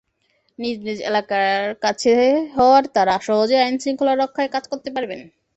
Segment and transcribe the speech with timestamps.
[0.59, 2.13] নিজ নিজ এলাকার কাছে
[2.55, 5.19] হওয়ায় তাঁরা সহজেই আইনশৃঙ্খলা রক্ষায় কাজ করতে পারবেন।